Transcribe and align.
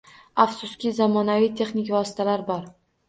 Afsuski, 0.43 0.93
zamonaviy 1.01 1.51
texnik 1.61 1.93
vositalar 1.97 2.45
bor. 2.49 2.65